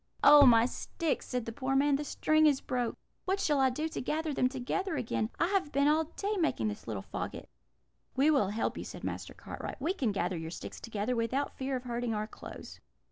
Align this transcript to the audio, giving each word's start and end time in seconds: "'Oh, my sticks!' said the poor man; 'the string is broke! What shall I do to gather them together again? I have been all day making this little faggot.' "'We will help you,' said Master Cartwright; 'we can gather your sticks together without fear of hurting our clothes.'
"'Oh, 0.23 0.47
my 0.47 0.65
sticks!' 0.65 1.27
said 1.27 1.45
the 1.45 1.51
poor 1.51 1.75
man; 1.75 1.95
'the 1.95 2.03
string 2.05 2.47
is 2.47 2.59
broke! 2.59 2.97
What 3.25 3.39
shall 3.39 3.59
I 3.59 3.69
do 3.69 3.87
to 3.89 4.01
gather 4.01 4.33
them 4.33 4.49
together 4.49 4.95
again? 4.95 5.29
I 5.39 5.45
have 5.49 5.71
been 5.71 5.87
all 5.87 6.05
day 6.05 6.37
making 6.39 6.69
this 6.69 6.87
little 6.87 7.03
faggot.' 7.03 7.45
"'We 8.15 8.31
will 8.31 8.47
help 8.49 8.79
you,' 8.79 8.83
said 8.83 9.03
Master 9.03 9.35
Cartwright; 9.35 9.79
'we 9.79 9.93
can 9.93 10.11
gather 10.11 10.37
your 10.37 10.49
sticks 10.49 10.79
together 10.81 11.15
without 11.15 11.55
fear 11.55 11.75
of 11.75 11.83
hurting 11.83 12.15
our 12.15 12.25
clothes.' 12.25 12.79